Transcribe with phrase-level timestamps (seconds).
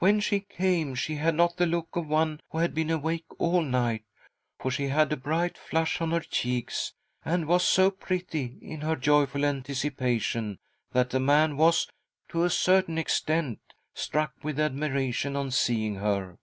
[0.00, 3.62] When she came, she had not the look of one who had been awake all
[3.62, 4.02] night,
[4.58, 8.96] for she had a bright flush on her cheeks, and was so pretty in her
[8.96, 10.58] joyful anticipation
[10.90, 11.88] that the man was,
[12.30, 13.60] to a certain extent,
[13.94, 16.38] struck with admiration on seeing her.